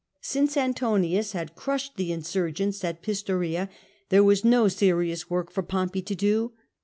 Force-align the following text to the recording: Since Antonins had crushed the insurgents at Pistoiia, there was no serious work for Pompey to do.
Since 0.21 0.55
Antonins 0.57 1.33
had 1.33 1.53
crushed 1.55 1.95
the 1.95 2.11
insurgents 2.11 2.83
at 2.83 3.03
Pistoiia, 3.03 3.69
there 4.09 4.23
was 4.23 4.43
no 4.43 4.67
serious 4.67 5.29
work 5.29 5.51
for 5.51 5.61
Pompey 5.61 6.01
to 6.01 6.15
do. 6.15 6.53